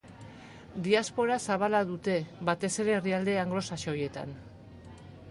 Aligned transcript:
Diaspora 0.85 1.35
zabala 1.41 1.81
dute, 1.89 2.15
batez 2.49 2.71
ere 2.85 2.95
herrialde 3.01 3.35
anglosaxoietan. 3.41 4.33